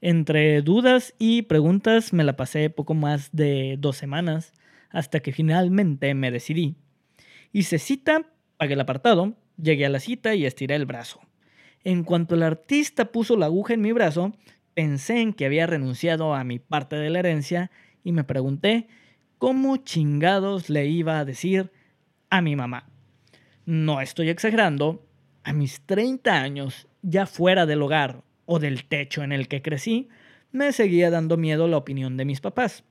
Entre 0.00 0.60
dudas 0.60 1.14
y 1.20 1.42
preguntas 1.42 2.12
me 2.12 2.24
la 2.24 2.34
pasé 2.34 2.68
poco 2.68 2.94
más 2.94 3.30
de 3.30 3.76
dos 3.78 3.96
semanas 3.96 4.52
hasta 4.90 5.20
que 5.20 5.30
finalmente 5.30 6.12
me 6.14 6.32
decidí 6.32 6.74
Hice 7.52 7.78
cita, 7.78 8.26
pagué 8.56 8.74
el 8.74 8.80
apartado, 8.80 9.36
llegué 9.56 9.86
a 9.86 9.88
la 9.88 10.00
cita 10.00 10.34
y 10.34 10.46
estiré 10.46 10.74
el 10.74 10.84
brazo. 10.84 11.20
En 11.84 12.02
cuanto 12.02 12.34
el 12.34 12.42
artista 12.42 13.12
puso 13.12 13.36
la 13.36 13.46
aguja 13.46 13.72
en 13.72 13.82
mi 13.82 13.92
brazo, 13.92 14.32
pensé 14.74 15.20
en 15.20 15.32
que 15.32 15.46
había 15.46 15.68
renunciado 15.68 16.34
a 16.34 16.42
mi 16.42 16.58
parte 16.58 16.96
de 16.96 17.10
la 17.10 17.20
herencia 17.20 17.70
y 18.04 18.12
me 18.12 18.22
pregunté 18.22 18.86
cómo 19.38 19.78
chingados 19.78 20.70
le 20.70 20.86
iba 20.86 21.18
a 21.18 21.24
decir 21.24 21.72
a 22.30 22.40
mi 22.40 22.54
mamá. 22.54 22.86
No 23.66 24.00
estoy 24.00 24.28
exagerando, 24.28 25.04
a 25.42 25.52
mis 25.52 25.80
30 25.86 26.40
años, 26.40 26.86
ya 27.02 27.26
fuera 27.26 27.66
del 27.66 27.82
hogar 27.82 28.22
o 28.46 28.58
del 28.58 28.84
techo 28.84 29.22
en 29.22 29.32
el 29.32 29.48
que 29.48 29.62
crecí, 29.62 30.08
me 30.52 30.72
seguía 30.72 31.10
dando 31.10 31.36
miedo 31.36 31.66
la 31.66 31.78
opinión 31.78 32.16
de 32.16 32.24
mis 32.24 32.40
papás. 32.40 32.84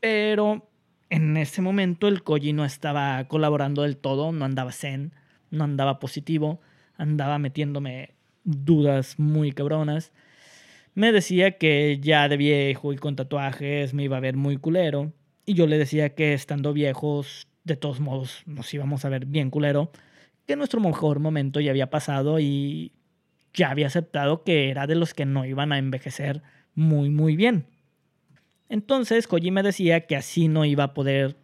Pero 0.00 0.68
en 1.10 1.36
ese 1.36 1.62
momento 1.62 2.08
el 2.08 2.22
Koji 2.22 2.52
no 2.52 2.64
estaba 2.64 3.26
colaborando 3.28 3.82
del 3.82 3.96
todo, 3.96 4.32
no 4.32 4.44
andaba 4.44 4.72
zen, 4.72 5.12
no 5.50 5.64
andaba 5.64 5.98
positivo, 5.98 6.60
andaba 6.96 7.38
metiéndome 7.38 8.14
dudas 8.44 9.18
muy 9.18 9.52
cabronas. 9.52 10.12
Me 10.94 11.10
decía 11.10 11.58
que 11.58 11.98
ya 12.00 12.28
de 12.28 12.36
viejo 12.36 12.92
y 12.92 12.96
con 12.96 13.16
tatuajes 13.16 13.94
me 13.94 14.04
iba 14.04 14.16
a 14.16 14.20
ver 14.20 14.36
muy 14.36 14.56
culero. 14.56 15.12
Y 15.44 15.54
yo 15.54 15.66
le 15.66 15.76
decía 15.76 16.14
que 16.14 16.34
estando 16.34 16.72
viejos, 16.72 17.48
de 17.64 17.76
todos 17.76 18.00
modos, 18.00 18.42
nos 18.46 18.72
íbamos 18.72 19.04
a 19.04 19.08
ver 19.08 19.26
bien 19.26 19.50
culero. 19.50 19.90
Que 20.46 20.56
nuestro 20.56 20.80
mejor 20.80 21.18
momento 21.18 21.60
ya 21.60 21.70
había 21.70 21.90
pasado 21.90 22.38
y 22.38 22.92
ya 23.52 23.70
había 23.70 23.88
aceptado 23.88 24.44
que 24.44 24.70
era 24.70 24.86
de 24.86 24.94
los 24.94 25.14
que 25.14 25.26
no 25.26 25.44
iban 25.44 25.72
a 25.72 25.78
envejecer 25.78 26.42
muy, 26.74 27.10
muy 27.10 27.36
bien. 27.36 27.66
Entonces 28.68 29.26
Koji 29.26 29.50
me 29.50 29.62
decía 29.62 30.06
que 30.06 30.16
así 30.16 30.48
no 30.48 30.64
iba 30.64 30.84
a 30.84 30.94
poder 30.94 31.36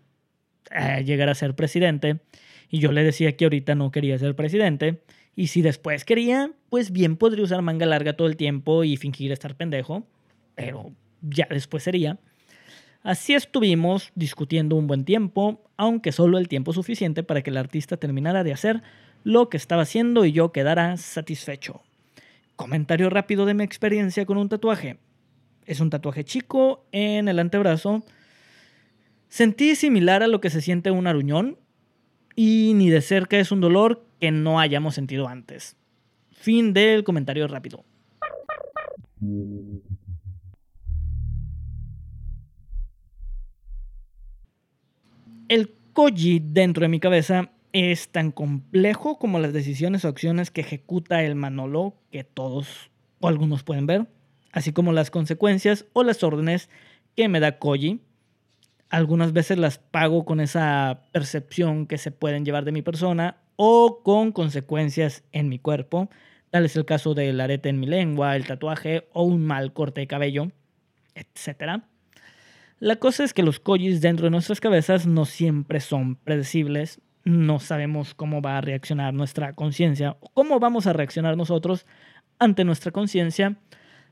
eh, 0.70 1.02
llegar 1.04 1.28
a 1.28 1.34
ser 1.34 1.54
presidente. 1.54 2.20
Y 2.68 2.78
yo 2.78 2.92
le 2.92 3.02
decía 3.02 3.36
que 3.36 3.44
ahorita 3.44 3.74
no 3.74 3.90
quería 3.90 4.18
ser 4.18 4.36
presidente. 4.36 5.02
Y 5.40 5.46
si 5.46 5.62
después 5.62 6.04
quería, 6.04 6.52
pues 6.68 6.90
bien 6.90 7.16
podría 7.16 7.44
usar 7.44 7.62
manga 7.62 7.86
larga 7.86 8.12
todo 8.12 8.28
el 8.28 8.36
tiempo 8.36 8.84
y 8.84 8.98
fingir 8.98 9.32
estar 9.32 9.56
pendejo. 9.56 10.06
Pero 10.54 10.92
ya 11.22 11.48
después 11.48 11.82
sería. 11.82 12.18
Así 13.02 13.32
estuvimos 13.32 14.12
discutiendo 14.14 14.76
un 14.76 14.86
buen 14.86 15.06
tiempo, 15.06 15.64
aunque 15.78 16.12
solo 16.12 16.36
el 16.36 16.46
tiempo 16.46 16.74
suficiente 16.74 17.22
para 17.22 17.40
que 17.40 17.48
el 17.48 17.56
artista 17.56 17.96
terminara 17.96 18.44
de 18.44 18.52
hacer 18.52 18.82
lo 19.24 19.48
que 19.48 19.56
estaba 19.56 19.80
haciendo 19.80 20.26
y 20.26 20.32
yo 20.32 20.52
quedara 20.52 20.98
satisfecho. 20.98 21.80
Comentario 22.54 23.08
rápido 23.08 23.46
de 23.46 23.54
mi 23.54 23.64
experiencia 23.64 24.26
con 24.26 24.36
un 24.36 24.50
tatuaje. 24.50 24.98
Es 25.64 25.80
un 25.80 25.88
tatuaje 25.88 26.22
chico 26.22 26.84
en 26.92 27.28
el 27.28 27.38
antebrazo. 27.38 28.04
Sentí 29.30 29.74
similar 29.74 30.22
a 30.22 30.28
lo 30.28 30.42
que 30.42 30.50
se 30.50 30.60
siente 30.60 30.90
un 30.90 31.06
aruñón 31.06 31.56
y 32.42 32.72
ni 32.72 32.88
de 32.88 33.02
cerca 33.02 33.38
es 33.38 33.52
un 33.52 33.60
dolor 33.60 34.02
que 34.18 34.30
no 34.30 34.60
hayamos 34.60 34.94
sentido 34.94 35.28
antes. 35.28 35.76
Fin 36.32 36.72
del 36.72 37.04
comentario 37.04 37.46
rápido. 37.46 37.84
El 45.48 45.74
koji 45.92 46.40
dentro 46.40 46.80
de 46.80 46.88
mi 46.88 46.98
cabeza 46.98 47.50
es 47.74 48.08
tan 48.08 48.32
complejo 48.32 49.18
como 49.18 49.38
las 49.38 49.52
decisiones 49.52 50.06
o 50.06 50.08
acciones 50.08 50.50
que 50.50 50.62
ejecuta 50.62 51.22
el 51.22 51.34
Manolo 51.34 51.92
que 52.10 52.24
todos 52.24 52.90
o 53.20 53.28
algunos 53.28 53.64
pueden 53.64 53.86
ver, 53.86 54.06
así 54.50 54.72
como 54.72 54.94
las 54.94 55.10
consecuencias 55.10 55.84
o 55.92 56.04
las 56.04 56.22
órdenes 56.22 56.70
que 57.16 57.28
me 57.28 57.38
da 57.38 57.58
Koji. 57.58 58.00
Algunas 58.90 59.32
veces 59.32 59.58
las 59.58 59.78
pago 59.78 60.24
con 60.24 60.40
esa 60.40 61.04
percepción 61.12 61.86
que 61.86 61.96
se 61.96 62.10
pueden 62.10 62.44
llevar 62.44 62.64
de 62.64 62.72
mi 62.72 62.82
persona 62.82 63.38
o 63.56 64.02
con 64.02 64.32
consecuencias 64.32 65.24
en 65.32 65.48
mi 65.48 65.58
cuerpo. 65.58 66.10
Tal 66.50 66.64
es 66.64 66.76
el 66.76 66.84
caso 66.84 67.14
del 67.14 67.40
arete 67.40 67.68
en 67.68 67.80
mi 67.80 67.86
lengua, 67.86 68.36
el 68.36 68.46
tatuaje 68.46 69.08
o 69.12 69.22
un 69.22 69.46
mal 69.46 69.72
corte 69.72 70.00
de 70.00 70.06
cabello, 70.06 70.50
etc. 71.14 71.82
La 72.80 72.96
cosa 72.96 73.24
es 73.24 73.32
que 73.32 73.42
los 73.42 73.60
kojis 73.60 74.00
dentro 74.00 74.24
de 74.24 74.30
nuestras 74.30 74.60
cabezas 74.60 75.06
no 75.06 75.24
siempre 75.24 75.80
son 75.80 76.16
predecibles 76.16 77.00
no 77.24 77.58
sabemos 77.58 78.14
cómo 78.14 78.40
va 78.40 78.58
a 78.58 78.60
reaccionar 78.60 79.14
nuestra 79.14 79.52
conciencia 79.54 80.16
o 80.20 80.30
cómo 80.30 80.58
vamos 80.58 80.86
a 80.86 80.92
reaccionar 80.92 81.36
nosotros 81.36 81.86
ante 82.38 82.64
nuestra 82.64 82.92
conciencia. 82.92 83.56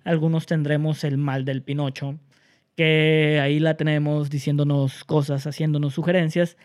Algunos 0.05 0.47
tendremos 0.47 1.05
el 1.05 1.17
mal 1.17 1.45
del 1.45 1.63
Pinocho, 1.63 2.19
que 2.79 3.41
ahí 3.43 3.59
la 3.59 3.77
tenemos 3.77 4.31
diciéndonos 4.31 5.03
cosas, 5.03 5.49
haciéndonos 5.49 5.95
sugerencias, 5.95 6.57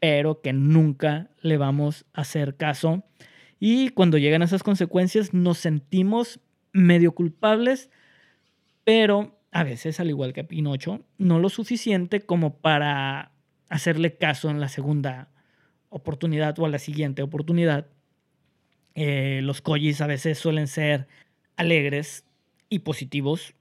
pero 0.00 0.40
que 0.40 0.54
nunca 0.54 1.28
le 1.42 1.58
vamos 1.58 2.06
a 2.14 2.22
hacer 2.22 2.56
caso. 2.56 3.04
Y 3.60 3.90
cuando 3.90 4.16
llegan 4.16 4.40
esas 4.40 4.62
consecuencias 4.62 5.34
nos 5.34 5.58
sentimos 5.58 6.40
medio 6.72 7.12
culpables, 7.12 7.90
pero 8.84 9.38
a 9.50 9.62
veces, 9.62 10.00
al 10.00 10.08
igual 10.08 10.32
que 10.32 10.42
Pinocho, 10.42 11.04
no 11.18 11.38
lo 11.38 11.50
suficiente 11.50 12.22
como 12.22 12.56
para 12.60 13.32
hacerle 13.68 14.16
caso 14.16 14.48
en 14.48 14.60
la 14.60 14.70
segunda 14.70 15.28
oportunidad 15.90 16.58
o 16.58 16.64
a 16.64 16.70
la 16.70 16.78
siguiente 16.78 17.20
oportunidad. 17.20 17.88
Eh, 18.94 19.40
los 19.42 19.60
kojis 19.60 20.00
a 20.00 20.06
veces 20.06 20.38
suelen 20.38 20.66
ser 20.66 21.08
alegres 21.56 22.24
y 22.70 22.78
positivos, 22.78 23.54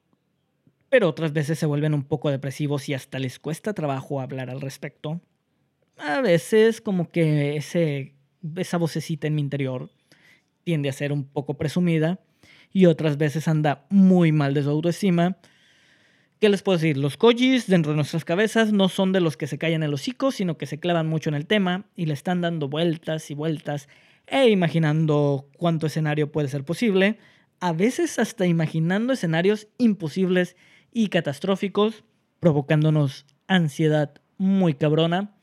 pero 0.90 1.10
otras 1.10 1.34
veces 1.34 1.60
se 1.60 1.66
vuelven 1.66 1.94
un 1.94 2.04
poco 2.04 2.30
depresivos 2.30 2.90
y 2.90 2.94
hasta 2.94 3.20
les 3.20 3.40
cuesta 3.40 3.74
trabajo 3.74 4.22
hablar 4.22 4.50
al 4.50 4.62
respecto. 4.62 5.22
A 5.98 6.22
veces 6.22 6.82
como 6.82 7.10
que 7.10 7.58
ese, 7.58 8.16
esa 8.56 8.78
vocecita 8.78 9.28
en 9.28 9.36
mi 9.36 9.42
interior 9.42 9.90
tiende 10.64 10.90
a 10.90 10.94
ser 10.94 11.12
un 11.12 11.26
poco 11.26 11.56
presumida 11.58 12.20
y 12.72 12.86
otras 12.86 13.18
veces 13.18 13.48
anda 13.48 13.86
muy 13.90 14.32
mal 14.32 14.54
de 14.54 14.64
su 14.64 14.70
autoestima 14.70 15.38
¿Qué 16.40 16.50
les 16.50 16.62
puedo 16.62 16.78
decir? 16.78 16.98
Los 16.98 17.18
kojis 17.18 17.66
dentro 17.66 17.94
de 17.94 17.96
nuestras 17.96 18.24
cabezas 18.24 18.72
no 18.72 18.90
son 18.90 19.12
de 19.12 19.22
los 19.22 19.38
que 19.38 19.48
se 19.48 19.58
callan 19.58 19.82
el 19.82 19.96
hocico, 19.96 20.32
sino 20.32 20.56
que 20.56 20.68
se 20.68 20.80
clavan 20.80 21.08
mucho 21.08 21.32
en 21.32 21.34
el 21.34 21.48
tema 21.48 21.86
y 21.96 22.06
le 22.06 22.14
están 22.14 22.42
dando 22.42 22.70
vueltas 22.70 23.32
y 23.32 23.34
vueltas 23.34 23.90
e 24.28 24.50
imaginando 24.50 25.50
cuánto 25.58 25.88
escenario 25.88 26.32
puede 26.32 26.48
ser 26.48 26.64
posible, 26.64 27.18
a 27.60 27.74
veces 27.74 28.20
hasta 28.20 28.46
imaginando 28.46 29.14
escenarios 29.14 29.68
imposibles 29.80 30.56
y 30.92 31.08
catastróficos, 31.08 32.04
provocándonos 32.40 33.26
ansiedad 33.48 34.14
muy 34.38 34.74
cabrona. 34.74 35.36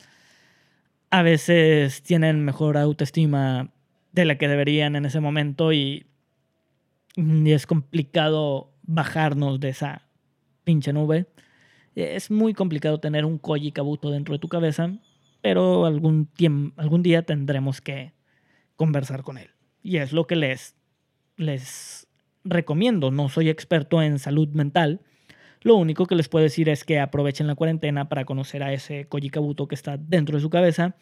A 1.11 1.23
veces 1.23 2.03
tienen 2.03 2.45
mejor 2.45 2.77
autoestima 2.77 3.71
de 4.13 4.25
la 4.25 4.39
que 4.39 4.49
deberían 4.49 4.97
en 4.97 5.07
ese 5.07 5.21
momento 5.21 5.73
y, 5.73 6.07
es 7.17 7.67
complicado 7.67 8.73
bajarnos 8.83 9.61
de 9.61 9.69
esa 9.69 10.09
pinche 10.65 10.93
nube. 10.93 11.27
Es 11.95 12.31
muy 12.33 12.55
complicado 12.55 12.99
tener 12.99 13.25
un 13.25 13.39
Koji 13.39 13.71
Kabuto 13.71 14.11
dentro 14.11 14.35
de 14.35 14.41
tu 14.41 14.49
cabeza, 14.49 14.99
pero 15.41 15.87
algún, 15.87 16.29
algún 16.77 17.03
día 17.05 17.23
tendremos 17.23 17.81
que 17.81 18.15
conversar 18.75 19.23
con 19.23 19.39
él. 19.39 19.51
Y 19.83 19.99
es 19.99 20.13
lo 20.13 20.27
que 20.27 20.35
les, 20.35 20.75
les 21.37 22.09
recomiendo. 22.43 23.13
No 23.13 23.29
soy 23.29 23.49
experto 23.49 24.03
en 24.03 24.19
salud 24.19 24.49
mental. 24.49 25.03
Lo 25.65 25.77
único 25.77 26.05
que 26.05 26.15
les 26.15 26.29
puedo 26.29 26.43
decir 26.43 26.69
es 26.69 26.85
que 26.85 27.01
aprovechen 27.01 27.47
la 27.47 27.55
cuarentena 27.55 28.11
para 28.11 28.27
conocer 28.27 28.63
a 28.63 28.75
ese 28.75 29.07
Koji 29.09 29.31
Kabuto 29.31 29.67
que 29.67 29.75
está 29.75 29.97
dentro 29.97 30.37
de 30.37 30.43
su 30.43 30.51
cabeza 30.51 30.95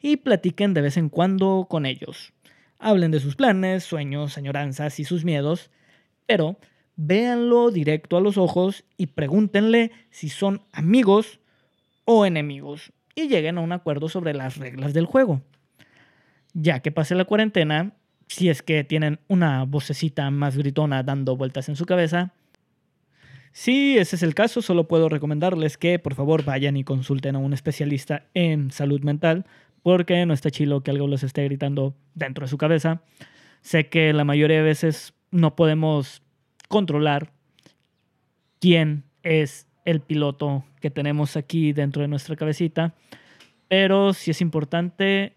y 0.00 0.16
platiquen 0.16 0.74
de 0.74 0.80
vez 0.80 0.96
en 0.96 1.08
cuando 1.08 1.68
con 1.70 1.86
ellos. 1.86 2.32
Hablen 2.80 3.12
de 3.12 3.20
sus 3.20 3.36
planes, 3.36 3.84
sueños, 3.84 4.36
añoranzas 4.36 4.98
y 4.98 5.04
sus 5.04 5.24
miedos, 5.24 5.70
pero 6.26 6.58
véanlo 6.96 7.70
directo 7.70 8.16
a 8.16 8.20
los 8.20 8.38
ojos 8.38 8.84
y 8.96 9.06
pregúntenle 9.06 9.92
si 10.10 10.30
son 10.30 10.62
amigos 10.72 11.38
o 12.04 12.26
enemigos 12.26 12.92
y 13.14 13.28
lleguen 13.28 13.56
a 13.56 13.60
un 13.60 13.70
acuerdo 13.70 14.08
sobre 14.08 14.34
las 14.34 14.56
reglas 14.56 14.94
del 14.94 15.06
juego. 15.06 15.42
Ya 16.54 16.80
que 16.80 16.90
pase 16.90 17.14
la 17.14 17.24
cuarentena, 17.24 17.94
si 18.26 18.48
es 18.48 18.62
que 18.62 18.82
tienen 18.82 19.20
una 19.28 19.62
vocecita 19.64 20.28
más 20.32 20.56
gritona 20.56 21.04
dando 21.04 21.36
vueltas 21.36 21.68
en 21.68 21.76
su 21.76 21.86
cabeza, 21.86 22.32
si 23.58 23.98
ese 23.98 24.14
es 24.14 24.22
el 24.22 24.36
caso, 24.36 24.62
solo 24.62 24.86
puedo 24.86 25.08
recomendarles 25.08 25.76
que 25.76 25.98
por 25.98 26.14
favor 26.14 26.44
vayan 26.44 26.76
y 26.76 26.84
consulten 26.84 27.34
a 27.34 27.40
un 27.40 27.52
especialista 27.52 28.22
en 28.32 28.70
salud 28.70 29.00
mental, 29.00 29.46
porque 29.82 30.24
no 30.26 30.32
está 30.32 30.52
chilo 30.52 30.84
que 30.84 30.92
algo 30.92 31.08
les 31.08 31.24
esté 31.24 31.42
gritando 31.42 31.96
dentro 32.14 32.44
de 32.44 32.50
su 32.50 32.56
cabeza. 32.56 33.02
Sé 33.60 33.88
que 33.88 34.12
la 34.12 34.22
mayoría 34.22 34.58
de 34.58 34.62
veces 34.62 35.12
no 35.32 35.56
podemos 35.56 36.22
controlar 36.68 37.32
quién 38.60 39.02
es 39.24 39.66
el 39.84 40.02
piloto 40.02 40.64
que 40.80 40.90
tenemos 40.90 41.36
aquí 41.36 41.72
dentro 41.72 42.02
de 42.02 42.06
nuestra 42.06 42.36
cabecita, 42.36 42.94
pero 43.66 44.14
sí 44.14 44.30
es 44.30 44.40
importante 44.40 45.34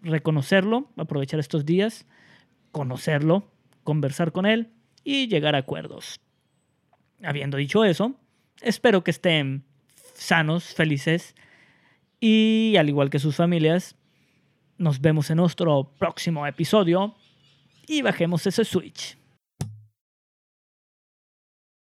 reconocerlo, 0.00 0.88
aprovechar 0.96 1.38
estos 1.38 1.66
días, 1.66 2.06
conocerlo, 2.72 3.52
conversar 3.84 4.32
con 4.32 4.46
él 4.46 4.70
y 5.04 5.28
llegar 5.28 5.54
a 5.54 5.58
acuerdos. 5.58 6.18
Habiendo 7.22 7.56
dicho 7.56 7.84
eso, 7.84 8.14
espero 8.60 9.02
que 9.02 9.10
estén 9.10 9.64
sanos, 10.14 10.74
felices 10.74 11.34
y 12.20 12.74
al 12.78 12.88
igual 12.88 13.10
que 13.10 13.18
sus 13.18 13.36
familias, 13.36 13.96
nos 14.76 15.00
vemos 15.00 15.30
en 15.30 15.38
nuestro 15.38 15.92
próximo 15.98 16.46
episodio 16.46 17.14
y 17.86 18.02
bajemos 18.02 18.46
ese 18.46 18.64
Switch. 18.64 19.18